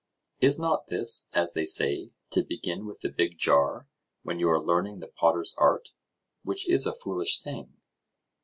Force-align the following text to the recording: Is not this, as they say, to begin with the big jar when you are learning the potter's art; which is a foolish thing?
Is 0.39 0.59
not 0.59 0.87
this, 0.87 1.27
as 1.31 1.53
they 1.53 1.63
say, 1.63 2.09
to 2.31 2.41
begin 2.41 2.87
with 2.87 3.01
the 3.01 3.09
big 3.09 3.37
jar 3.37 3.87
when 4.23 4.39
you 4.39 4.49
are 4.49 4.59
learning 4.59 4.97
the 4.99 5.05
potter's 5.05 5.53
art; 5.59 5.89
which 6.41 6.67
is 6.67 6.87
a 6.87 6.95
foolish 6.95 7.39
thing? 7.39 7.77